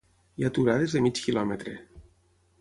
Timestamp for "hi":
0.39-0.45